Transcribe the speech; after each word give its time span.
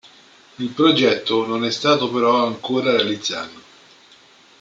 Il 0.55 0.69
progetto 0.69 1.45
non 1.45 1.63
è 1.63 1.69
stato 1.69 2.09
però 2.09 2.43
ancora 2.43 2.89
realizzato. 2.91 3.61